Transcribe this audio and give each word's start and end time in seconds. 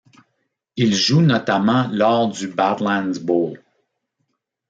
Il 0.77 0.95
joue 0.95 1.21
notamment 1.21 1.87
lors 1.91 2.27
du 2.27 2.47
Badlands 2.47 3.13
Bowl. 3.21 3.63